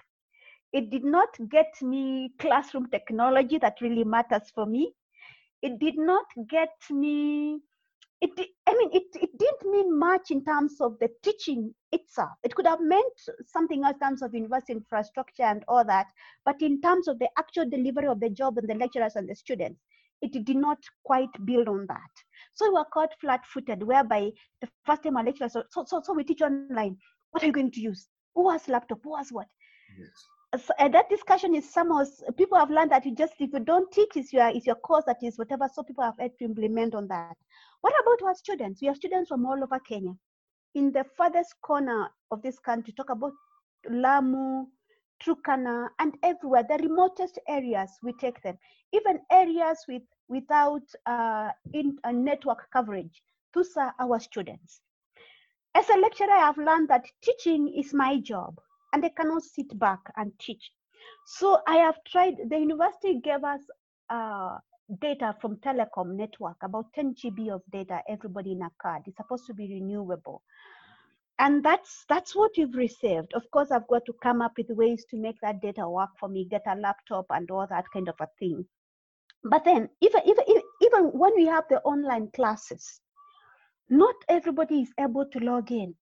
[0.72, 4.92] It did not get me classroom technology that really matters for me.
[5.62, 7.60] It did not get me
[8.20, 12.30] it i mean it, it didn't mean much in terms of the teaching itself.
[12.44, 16.06] It could have meant something else in terms of university infrastructure and all that
[16.44, 19.34] but in terms of the actual delivery of the job and the lecturers and the
[19.34, 19.80] students
[20.22, 22.10] it did not quite build on that.
[22.54, 24.30] So we were caught flat-footed whereby
[24.60, 26.96] the first time our lecturers so, so, so we teach online.
[27.30, 28.08] What are you going to use?
[28.34, 29.00] Who has laptop?
[29.02, 29.46] Who has what?
[29.98, 30.64] Yes.
[30.64, 32.04] So, uh, that discussion is somehow
[32.36, 35.04] people have learned that you just if you don't teach is your is your course
[35.06, 35.68] that is whatever.
[35.72, 37.36] So people have had to implement on that
[37.80, 40.14] what about our students we have students from all over kenya
[40.74, 43.32] in the furthest corner of this country talk about
[43.88, 44.66] lamu
[45.20, 48.58] Turkana, and everywhere, the remotest areas, we take them.
[48.92, 54.80] Even areas with without uh, in, network coverage, those are our students.
[55.74, 58.58] As a lecturer, I have learned that teaching is my job
[58.92, 60.72] and I cannot sit back and teach.
[61.26, 63.60] So I have tried, the university gave us
[64.08, 64.58] uh,
[65.00, 69.02] data from telecom network, about 10 GB of data, everybody in a card.
[69.06, 70.42] It's supposed to be renewable.
[71.38, 73.32] And that's that's what we've received.
[73.34, 76.28] Of course, I've got to come up with ways to make that data work for
[76.28, 78.66] me, get a laptop and all that kind of a thing.
[79.44, 80.44] But then even even
[80.82, 83.00] even when we have the online classes,
[83.88, 85.94] not everybody is able to log in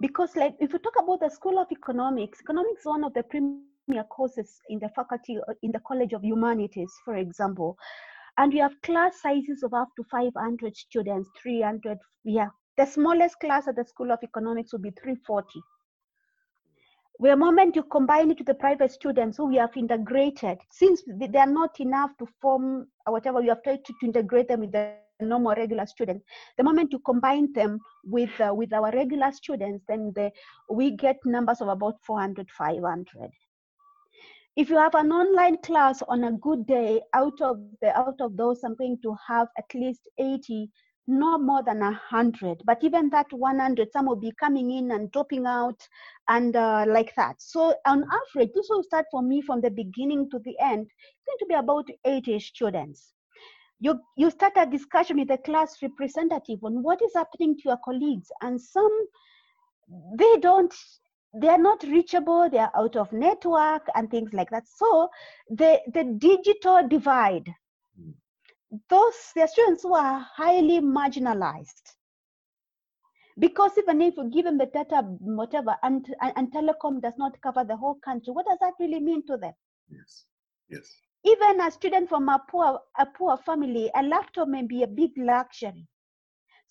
[0.00, 3.22] because like if you talk about the school of economics economics is one of the
[3.22, 3.73] premier
[4.10, 7.76] courses in the faculty uh, in the college of humanities for example
[8.38, 13.68] and we have class sizes of up to 500 students 300 yeah the smallest class
[13.68, 15.60] at the school of economics would be 340
[17.20, 21.38] the moment you combine it with the private students who we have integrated since they
[21.38, 24.94] are not enough to form whatever we have tried to, to integrate them with the
[25.20, 26.24] normal regular students.
[26.58, 30.32] The moment you combine them with uh, with our regular students, then the,
[30.68, 33.30] we get numbers of about 400, 500.
[34.56, 38.36] If you have an online class on a good day, out of the out of
[38.36, 40.70] those, I'm going to have at least 80,
[41.08, 42.62] no more than 100.
[42.64, 45.80] But even that 100, some will be coming in and dropping out,
[46.28, 47.42] and uh, like that.
[47.42, 50.86] So on average, this will start for me from the beginning to the end.
[50.86, 53.14] It's going to be about 80 students
[53.80, 57.78] you, you start a discussion with the class representative on what is happening to your
[57.84, 59.06] colleagues and some
[60.18, 60.74] they don't
[61.40, 64.66] they're not reachable they're out of network and things like that.
[64.68, 65.08] So
[65.50, 67.52] the the digital divide
[68.88, 71.94] those the students who are highly marginalized.
[73.38, 77.40] Because even if you give them the data whatever and, and, and telecom does not
[77.40, 79.52] cover the whole country what does that really mean to them?
[79.90, 80.24] Yes
[80.68, 80.96] yes.
[81.24, 85.10] Even a student from a poor, a poor family, a laptop may be a big
[85.16, 85.86] luxury.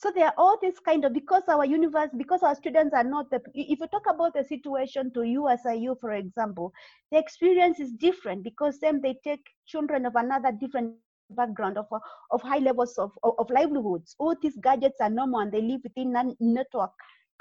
[0.04, 3.30] So there are all these kind of, because our universe, because our students are not
[3.30, 6.74] the, if you talk about the situation to USIU, for example,
[7.10, 10.96] the experience is different because then they take children of another different
[11.30, 11.86] background of,
[12.32, 14.14] of high levels of, of, of livelihoods.
[14.20, 16.92] All these gadgets are normal and they live within network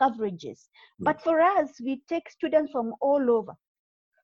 [0.01, 0.68] coverages.
[1.01, 3.55] But for us, we take students from all over.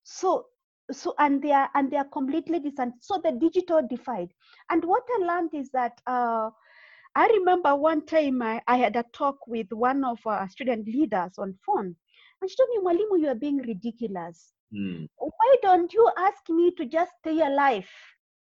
[0.05, 0.46] So
[0.92, 4.31] so and they are and they are completely different so the digital divide
[4.70, 6.48] and what i learned is that uh,
[7.18, 11.33] i remember one time I, I had a talk with one of our student leaders
[11.38, 11.96] on phone
[12.40, 15.09] and she told me mwalimu you are being ridiculous mm.
[15.16, 17.88] why don't you ask me to just stay alive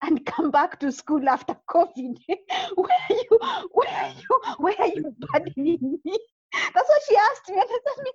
[0.03, 2.15] and come back to school after covid
[2.83, 3.39] where are you
[3.79, 6.17] where are you where are you burdening me
[6.73, 7.55] that's what she asked me.
[7.55, 8.11] And I said me,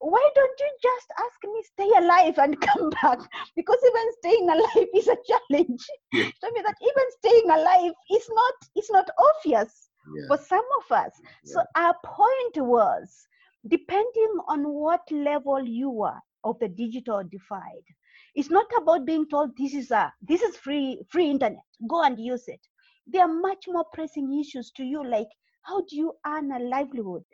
[0.00, 3.18] why don't you just ask me stay alive and come back?
[3.56, 5.86] Because even staying alive is a challenge.
[6.12, 6.24] Yeah.
[6.24, 10.26] She told me that even staying alive is not is not obvious yeah.
[10.28, 11.12] for some of us.
[11.44, 11.54] Yeah.
[11.54, 13.26] So our point was
[13.66, 17.86] depending on what level you are of the digital divide,
[18.34, 21.64] it's not about being told this is a this is free free internet.
[21.88, 22.60] Go and use it.
[23.06, 25.28] There are much more pressing issues to you, like
[25.62, 27.24] how do you earn a livelihood?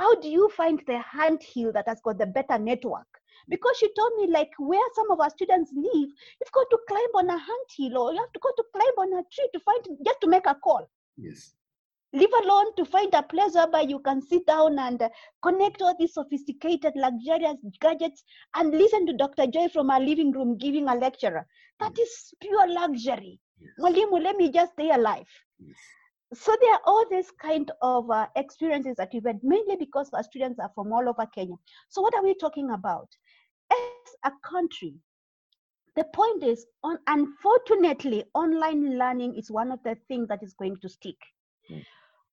[0.00, 3.06] how do you find the hand hill that has got the better network?
[3.48, 6.08] Because she told me like where some of our students live,
[6.40, 8.96] you've got to climb on a hand hill or you have to go to climb
[8.98, 10.88] on a tree to find just to make a call.
[11.18, 11.52] Yes.
[12.12, 15.08] Leave alone to find a place where you can sit down and uh,
[15.42, 18.24] connect all these sophisticated, luxurious gadgets
[18.56, 19.46] and listen to Dr.
[19.46, 21.46] Joy from our living room giving a lecture.
[21.78, 22.08] That yes.
[22.08, 23.38] is pure luxury.
[23.60, 23.70] Yes.
[23.78, 25.28] Mwalimu, let me just stay alive.
[25.58, 25.76] Yes
[26.32, 30.22] so there are all these kind of uh, experiences that we've had mainly because our
[30.22, 31.56] students are from all over Kenya.
[31.88, 33.08] So what are we talking about?
[33.72, 34.94] As a country,
[35.96, 40.76] the point is, on, unfortunately, online learning is one of the things that is going
[40.82, 41.16] to stick.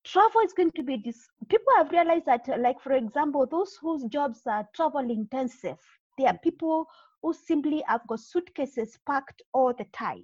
[0.08, 1.28] Travel is going to be this.
[1.50, 5.78] People have realized that, like for example, those whose jobs are travel intensive,
[6.18, 6.88] There are people
[7.22, 10.24] who simply have got suitcases packed all the time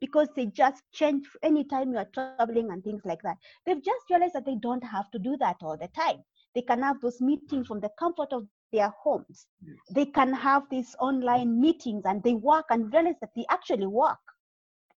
[0.00, 3.38] because they just change anytime you are traveling and things like that.
[3.64, 6.22] They've just realized that they don't have to do that all the time.
[6.54, 9.46] They can have those meetings from the comfort of their homes.
[9.66, 9.76] Yes.
[9.90, 14.18] They can have these online meetings and they work and realize that they actually work.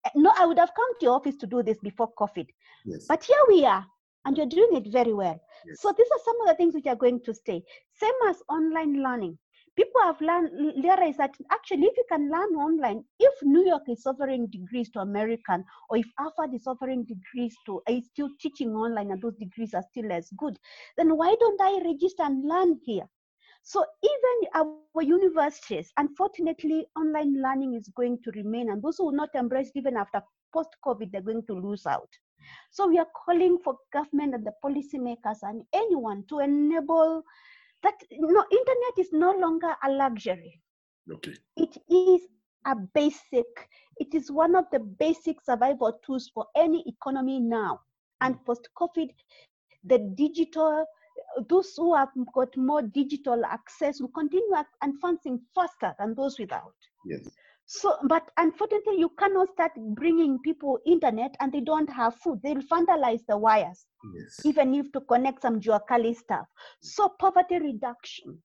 [0.06, 2.48] Eh, no, I would have come to your office to do this before COVID.
[2.86, 3.06] Yes.
[3.08, 3.86] But here we are,
[4.24, 5.40] and you're doing it very well.
[5.66, 5.80] Yes.
[5.80, 7.62] So these are some of the things which are going to stay.
[7.92, 9.38] Same as online learning
[9.76, 10.50] people have learned
[10.82, 15.00] realized that actually if you can learn online if new york is offering degrees to
[15.00, 19.74] american or if harvard is offering degrees to is still teaching online and those degrees
[19.74, 20.58] are still as good
[20.96, 23.08] then why don't i register and learn here
[23.62, 29.12] so even our universities unfortunately online learning is going to remain and those who will
[29.12, 30.22] not embrace even after
[30.52, 32.08] post covid they're going to lose out
[32.70, 37.22] so we are calling for government and the policymakers and anyone to enable
[37.82, 40.60] that no internet is no longer a luxury.
[41.12, 41.34] Okay.
[41.56, 42.22] It is
[42.66, 43.46] a basic
[43.98, 47.80] it is one of the basic survival tools for any economy now.
[48.20, 48.44] And mm.
[48.46, 49.10] post covid
[49.84, 50.86] the digital
[51.48, 56.74] those who have got more digital access will continue advancing faster than those without.
[57.06, 57.28] Yes
[57.66, 62.40] so, but unfortunately, you cannot start bringing people internet and they don't have food.
[62.42, 64.40] They'll vandalize the wires, yes.
[64.44, 66.46] even if to connect some Juakali stuff.
[66.80, 68.42] So, poverty reduction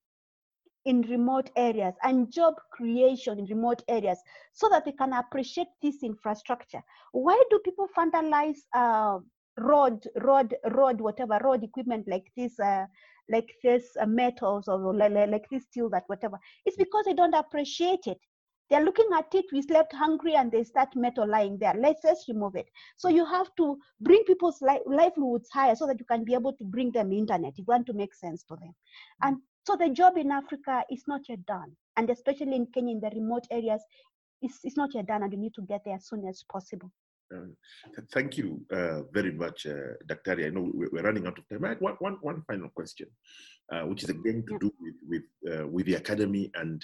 [0.85, 4.17] in remote areas and job creation in remote areas
[4.53, 6.81] so that they can appreciate this infrastructure.
[7.11, 9.19] Why do people vandalize uh,
[9.57, 12.85] road, road, road, whatever road equipment like this, uh,
[13.29, 16.39] like this uh, metals or like, like this steel, that whatever?
[16.65, 18.19] It's because they don't appreciate it.
[18.69, 21.73] They're looking at it, we slept hungry and they start metal lying there.
[21.77, 22.67] Let's just remove it.
[22.97, 26.53] So you have to bring people's li- livelihoods higher so that you can be able
[26.53, 27.53] to bring them internet.
[27.53, 28.73] If you want to make sense for them.
[29.23, 31.75] And so the job in Africa is not yet done.
[31.97, 33.81] And especially in Kenya, in the remote areas,
[34.41, 36.91] it's, it's not yet done and you need to get there as soon as possible.
[37.33, 40.45] Uh, thank you uh, very much, uh, Dr.
[40.45, 41.63] I know we're, running out of time.
[41.63, 43.07] I had one, one, one final question,
[43.71, 44.57] uh, which is again to yeah.
[44.61, 46.83] do with with, uh, with the academy and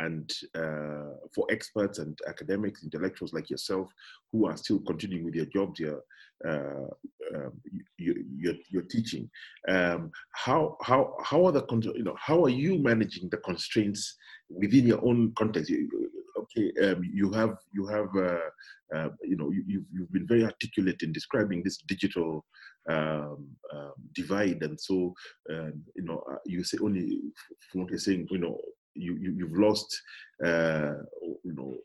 [0.00, 3.90] and uh, for experts and academics, intellectuals like yourself,
[4.32, 6.02] who are still continuing with your jobs, your
[6.46, 6.86] uh,
[7.34, 7.52] um,
[7.98, 9.28] your, your, teaching,
[9.68, 11.64] um, how how how are the
[11.96, 14.16] you know how are you managing the constraints
[14.48, 15.72] within your own context?
[16.38, 20.44] Okay, um, you have you have uh, uh, you know you, you've, you've been very
[20.44, 22.44] articulate in describing this digital
[22.88, 25.12] um, um, divide, and so
[25.50, 27.20] um, you know uh, you say only
[27.70, 28.58] from what you're saying, you know
[28.98, 30.02] you, you have lost
[30.44, 30.94] uh,
[31.44, 31.76] you know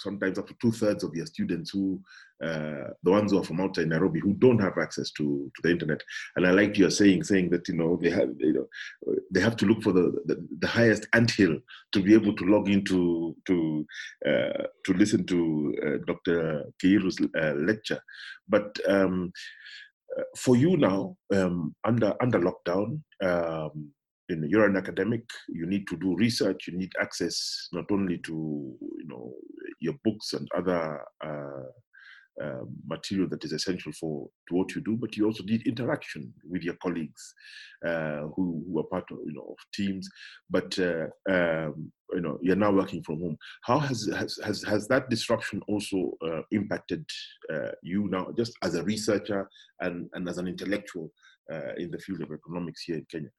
[0.00, 2.00] sometimes up to two thirds of your students who
[2.42, 5.70] uh, the ones who are from outside Nairobi who don't have access to, to the
[5.70, 6.00] internet.
[6.36, 9.56] And I liked your saying saying that you know they have you know they have
[9.58, 11.58] to look for the the, the highest anthill
[11.92, 13.86] to be able to log into to
[14.26, 16.64] uh, to listen to uh, Dr.
[16.82, 18.00] Kiiru's uh, lecture.
[18.48, 19.32] But um,
[20.18, 23.02] uh, for you now um, under under lockdown.
[23.22, 23.92] Um,
[24.30, 28.18] you know, you're an academic, you need to do research, you need access not only
[28.18, 29.34] to you know
[29.80, 31.64] your books and other uh,
[32.40, 36.32] uh, material that is essential for to what you do, but you also need interaction
[36.48, 37.34] with your colleagues
[37.84, 40.08] uh, who, who are part of you know of teams.
[40.48, 43.36] But uh, um, you know you're now working from home.
[43.64, 47.04] How has has has, has that disruption also uh, impacted
[47.52, 49.48] uh, you now, just as a researcher
[49.80, 51.12] and, and as an intellectual
[51.78, 53.30] in the field of economics here in Kenya?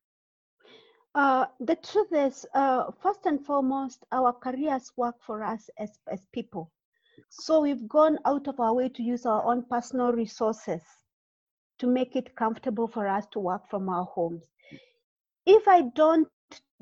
[1.14, 6.26] Uh, the truth is, uh, first and foremost, our careers work for us as, as
[6.34, 6.72] people.
[7.30, 10.82] So we've gone out of our way to use our own personal resources
[11.80, 14.42] to make it comfortable for us to work from our homes.
[15.46, 16.28] If I don't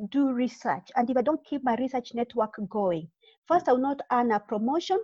[0.09, 3.09] do research and if I don't keep my research network going,
[3.47, 4.99] first I will not earn a promotion,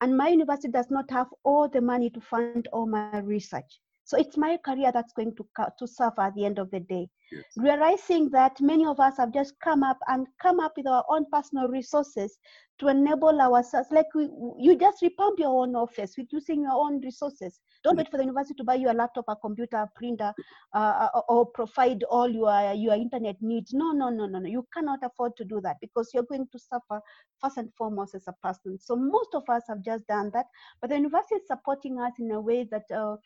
[0.00, 3.80] and my university does not have all the money to fund all my research.
[4.08, 5.44] So it's my career that's going to,
[5.78, 7.10] to suffer at the end of the day.
[7.30, 7.44] Yes.
[7.58, 11.26] Realizing that many of us have just come up and come up with our own
[11.30, 12.38] personal resources
[12.78, 13.88] to enable ourselves.
[13.90, 17.60] Like we, you just repump your own office with using your own resources.
[17.84, 18.04] Don't yes.
[18.06, 20.32] wait for the university to buy you a laptop, a computer, a printer,
[20.74, 23.74] uh, uh, or provide all your your internet needs.
[23.74, 24.48] No, no, no, no, no.
[24.48, 27.02] You cannot afford to do that because you're going to suffer
[27.42, 28.78] first and foremost as a person.
[28.80, 30.46] So most of us have just done that,
[30.80, 32.90] but the university is supporting us in a way that.
[32.90, 33.16] Uh,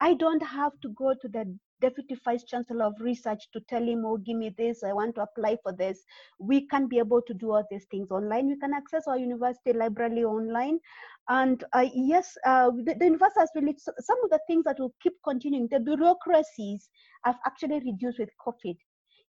[0.00, 4.04] I don't have to go to the deputy vice chancellor of research to tell him,
[4.06, 6.02] oh, give me this, I want to apply for this.
[6.38, 8.46] We can be able to do all these things online.
[8.48, 10.78] We can access our university library online.
[11.28, 14.94] And uh, yes, uh, the, the university has really, some of the things that will
[15.02, 16.88] keep continuing, the bureaucracies
[17.24, 18.76] have actually reduced with COVID.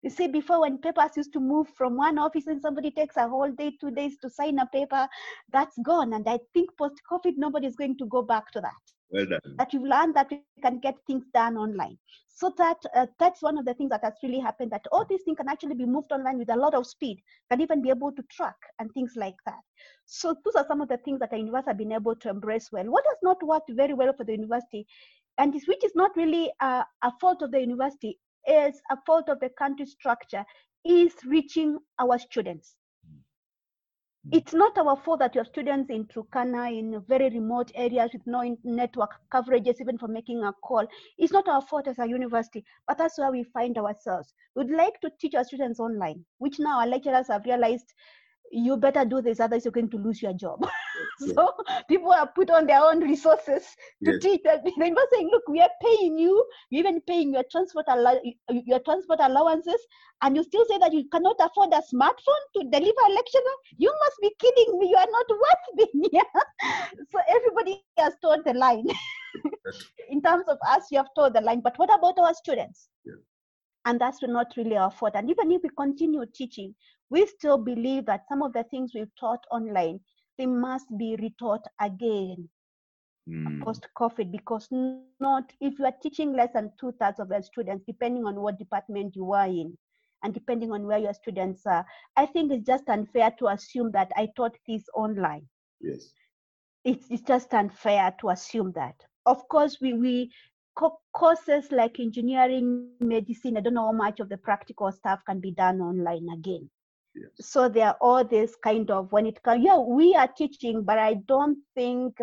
[0.02, 3.28] You see, before when papers used to move from one office and somebody takes a
[3.28, 5.08] whole day, two days to sign a paper,
[5.52, 6.12] that's gone.
[6.12, 8.95] And I think post COVID, nobody is going to go back to that.
[9.10, 9.56] Well done.
[9.58, 11.98] That you've learned that we can get things done online.
[12.28, 14.72] So that uh, that's one of the things that has really happened.
[14.72, 17.60] That all these things can actually be moved online with a lot of speed, can
[17.60, 19.60] even be able to track and things like that.
[20.04, 22.70] So those are some of the things that the university have been able to embrace
[22.72, 22.84] well.
[22.84, 24.86] What has not worked very well for the university,
[25.38, 29.28] and this, which is not really a, a fault of the university, is a fault
[29.28, 30.44] of the country structure,
[30.84, 32.76] is reaching our students
[34.32, 38.56] it's not our fault that your students in Turkana, in very remote areas with no
[38.64, 40.86] network coverages, even for making a call,
[41.18, 44.32] it's not our fault as a university, but that's where we find ourselves.
[44.54, 47.92] We'd like to teach our students online, which now our lecturers have realized
[48.50, 50.66] you better do this, otherwise you're going to lose your job.
[51.20, 51.34] Yes.
[51.34, 51.52] so
[51.88, 53.64] people are put on their own resources
[54.04, 54.22] to yes.
[54.22, 54.40] teach.
[54.44, 58.80] They're not saying, look, we are paying you, you're even paying your transport allow- your
[58.80, 59.80] transport allowances,
[60.22, 63.38] and you still say that you cannot afford a smartphone to deliver a lecture.
[63.76, 64.90] You must be kidding me.
[64.90, 66.22] You are not worth being here.
[67.10, 68.86] so everybody has told the line.
[70.10, 71.60] In terms of us, you have told the line.
[71.60, 72.88] But what about our students?
[73.04, 73.14] Yeah
[73.86, 75.12] and that's not really our fault.
[75.14, 76.74] And even if we continue teaching,
[77.08, 80.00] we still believe that some of the things we've taught online,
[80.38, 82.48] they must be retaught again
[83.28, 83.62] mm.
[83.62, 87.84] post COVID because not if you are teaching less than two thirds of your students,
[87.86, 89.76] depending on what department you are in,
[90.22, 91.84] and depending on where your students are,
[92.16, 95.46] I think it's just unfair to assume that I taught this online.
[95.80, 96.12] Yes.
[96.84, 98.94] It's, it's just unfair to assume that.
[99.26, 100.30] Of course, we, we
[101.14, 105.50] courses like engineering, medicine, I don't know how much of the practical stuff can be
[105.50, 106.68] done online again.
[107.16, 107.30] Yes.
[107.40, 110.98] So there are all this kind of when it comes, yeah, we are teaching, but
[110.98, 112.18] I don't think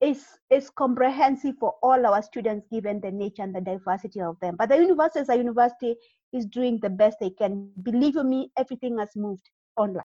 [0.00, 4.56] it's, it's comprehensive for all our students given the nature and the diversity of them.
[4.58, 5.96] But the university as a university
[6.32, 7.70] is doing the best they can.
[7.82, 10.04] Believe me, everything has moved online.